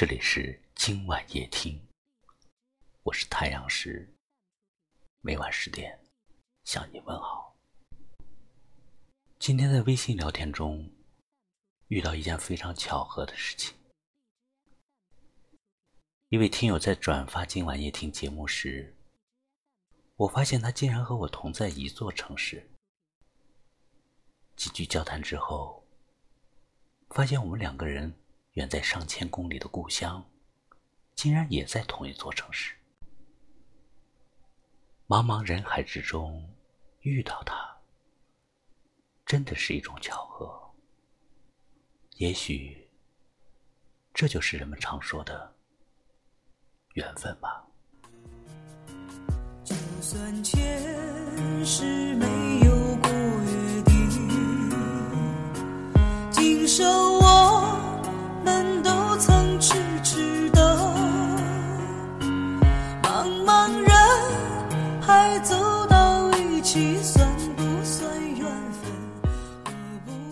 [0.00, 1.78] 这里是今晚夜听，
[3.02, 4.16] 我是太阳石，
[5.20, 6.00] 每晚十点
[6.64, 7.54] 向你问好。
[9.38, 10.90] 今天在微信聊天中
[11.88, 13.76] 遇到一件非常巧合的事情，
[16.30, 18.96] 一位听友在转发今晚夜听节目时，
[20.16, 22.70] 我发现他竟然和我同在一座城市。
[24.56, 25.86] 几句交谈之后，
[27.10, 28.18] 发现我们两个人
[28.60, 30.22] 远在上千公里的故乡，
[31.14, 32.74] 竟然也在同一座城市。
[35.08, 36.46] 茫茫人海之中
[37.00, 37.74] 遇到他，
[39.24, 40.60] 真的是一种巧合。
[42.16, 42.86] 也许，
[44.12, 45.56] 这就是人们常说的
[46.92, 47.66] 缘分吧。
[49.64, 52.26] 就算前世没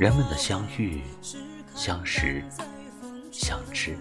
[0.00, 1.02] 人们的相遇、
[1.74, 2.42] 相识、
[3.30, 3.98] 相知，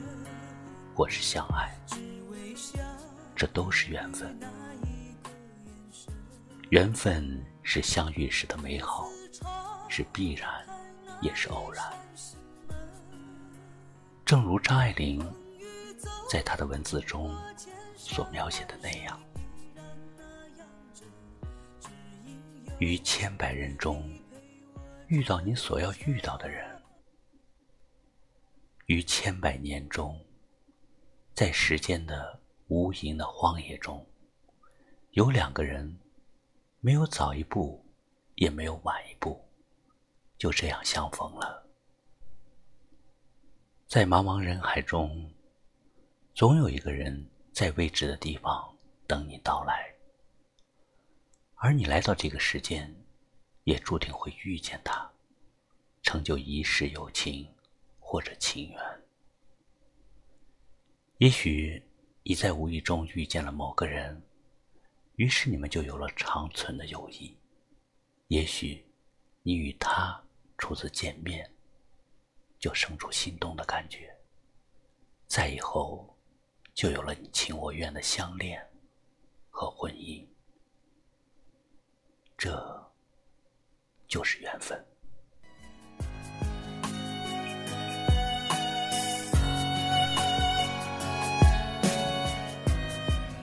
[0.96, 1.78] 或是相爱，
[3.36, 4.40] 这都是缘分。
[6.70, 9.10] 缘分是相遇时的美好，
[9.90, 10.50] 是必然，
[11.20, 11.84] 也是偶然。
[14.24, 15.22] 正如张爱玲
[16.30, 17.36] 在她的文字中
[17.98, 19.20] 所描写的那样，
[22.78, 24.10] 于千百人中
[25.10, 26.80] 遇到你所要遇到的人，
[28.86, 30.24] 于千百年中，
[31.34, 34.06] 在时间的无垠的荒野中，
[35.14, 35.98] 有两个人
[36.80, 37.84] 没有早一步，
[38.36, 39.44] 也没有晚一步，
[40.38, 41.68] 就这样相逢了。
[43.88, 45.34] 在茫茫人海中，
[46.36, 49.92] 总有一个人在未知的地方等你到来，
[51.56, 52.96] 而你来到这个世间，
[53.64, 55.12] 也注定会遇见他，
[56.02, 57.48] 成就一世友情
[58.00, 58.80] 或者情缘。
[61.18, 61.84] 也许
[62.24, 64.22] 你在无意中遇见了某个人，
[65.16, 67.36] 于是你们就有了长存的友谊；
[68.28, 68.86] 也许
[69.44, 70.24] 你与他
[70.58, 71.50] 初次见面。
[72.60, 74.14] 就生出心动的感觉，
[75.28, 76.14] 再以后，
[76.74, 78.62] 就有了你情我愿的相恋
[79.50, 80.28] 和婚姻，
[82.38, 82.89] 这
[84.10, 84.84] 就是缘分。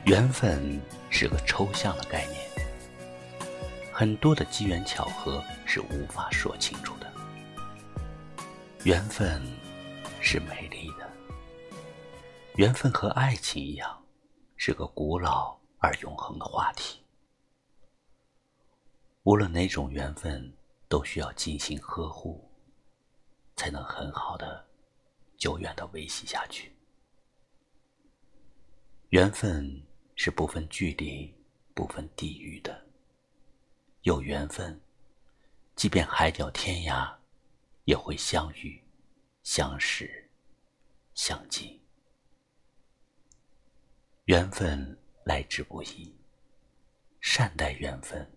[0.04, 2.40] 缘分是个抽象的概念，
[3.92, 7.12] 很多的机缘巧合是无法说清楚的。
[8.82, 9.40] 缘分
[10.20, 11.08] 是美丽的，
[12.56, 14.04] 缘分和爱情一样，
[14.56, 17.05] 是个古老而永恒的话题。
[19.26, 20.52] 无论哪种缘分，
[20.86, 22.48] 都需要精心呵护，
[23.56, 24.64] 才能很好的、
[25.36, 26.72] 久远的维系下去。
[29.08, 29.82] 缘分
[30.14, 31.34] 是不分距离、
[31.74, 32.86] 不分地域的，
[34.02, 34.80] 有缘分，
[35.74, 37.12] 即便海角天涯。
[37.84, 38.82] 也会相遇、
[39.44, 40.28] 相识、
[41.14, 41.80] 相敬，
[44.24, 46.12] 缘分来之不易，
[47.20, 48.28] 善待缘分，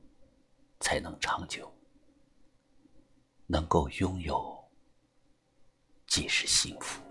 [0.79, 1.71] 才能长久。
[3.51, 4.63] 能够拥有，
[6.05, 7.01] 即是幸福。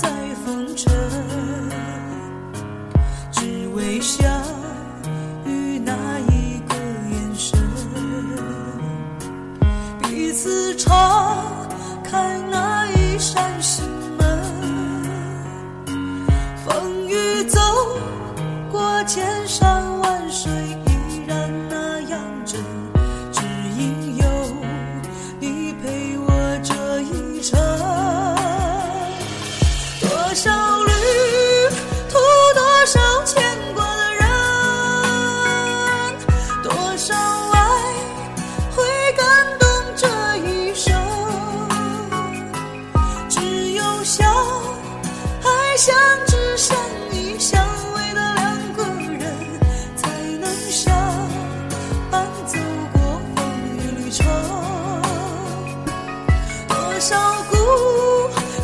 [0.00, 0.23] times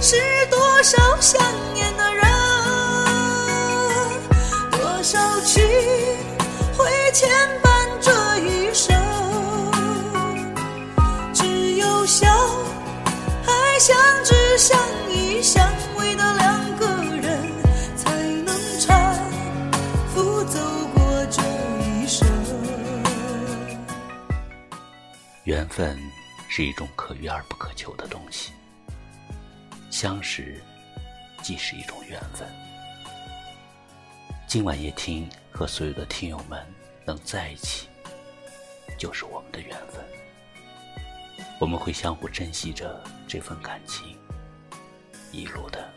[0.01, 0.17] 是
[0.51, 1.41] 多少想
[1.75, 2.25] 念的人
[4.73, 5.63] 多少情
[6.77, 7.29] 会牵
[7.63, 7.69] 绊
[8.01, 8.97] 这一生
[11.35, 12.35] 只有相
[13.47, 14.79] 爱相知相
[15.11, 15.67] 依相
[15.97, 16.87] 偎的两个
[17.21, 17.51] 人。
[17.97, 18.11] 才
[18.45, 19.15] 能搀
[20.09, 20.59] 扶走
[20.95, 21.43] 过这
[21.83, 22.27] 一生。
[25.45, 25.99] 缘分
[26.49, 28.53] 是一种可遇而不可求的东西。
[29.91, 30.63] 相识
[31.43, 32.49] 既是一种缘分。
[34.47, 36.65] 今晚夜听和所有的听友们
[37.05, 37.89] 能在一起，
[38.97, 40.05] 就是我们的缘分。
[41.59, 44.17] 我们会相互珍惜着这份感情，
[45.33, 45.93] 一路的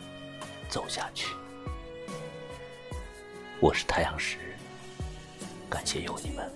[0.69, 1.28] 走下去。
[3.60, 4.57] 我是太阳石，
[5.69, 6.51] 感谢有你们。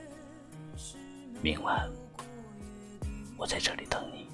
[1.41, 1.87] 明晚
[3.37, 4.27] 我在这里等你，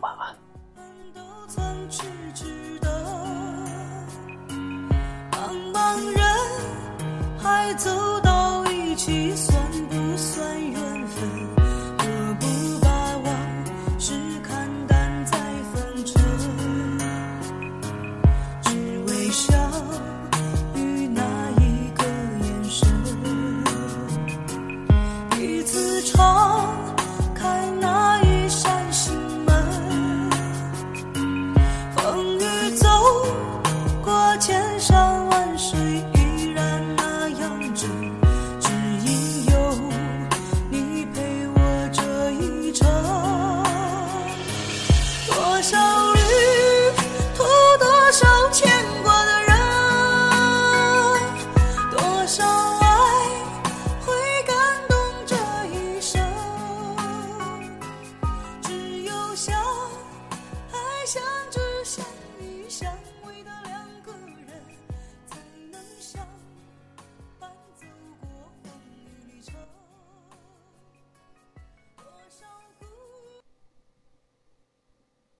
[0.00, 0.36] 我们。
[1.14, 2.02] 都曾去
[2.34, 2.88] 值得，
[5.30, 5.36] 茫
[5.72, 5.76] 茫
[6.12, 6.22] 人
[7.38, 7.90] 海走
[8.20, 9.34] 到一起，